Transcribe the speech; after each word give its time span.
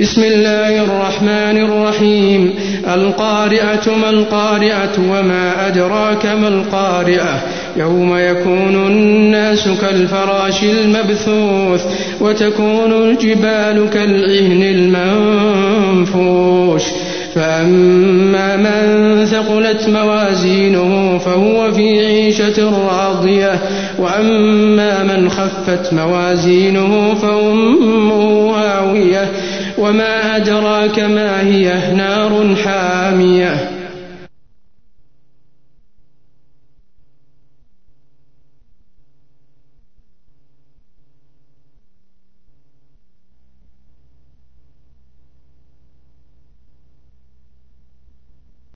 بسم 0.00 0.24
الله 0.24 0.84
الرحمن 0.84 1.56
الرحيم. 1.56 2.54
القارعة 2.94 3.88
ما 4.02 4.10
القارعة 4.10 4.92
وما 4.98 5.66
أدراك 5.66 6.26
ما 6.26 6.48
القارعة 6.48 7.42
يوم 7.76 8.16
يكون 8.16 8.86
الناس 8.86 9.68
كالفراش 9.80 10.62
المبثوث 10.64 11.84
وتكون 12.20 12.92
الجبال 12.92 13.90
كالعهن 13.90 14.62
المنفوش. 16.04 16.82
فأما 17.34 18.56
من 18.56 19.26
ثقلت 19.26 19.88
موازينه 19.88 21.18
فهو 21.18 21.72
في 21.72 22.06
عيشة 22.06 22.88
راضية. 22.88 23.60
وأما 23.98 25.02
من 25.02 25.30
خفت 25.30 25.92
موازينه 25.92 27.14
فأمه 27.14 28.09
وما 29.80 30.36
أدراك 30.36 30.98
ما 30.98 31.40
هي 31.40 31.94
نار 31.94 32.56
حامية. 32.64 33.79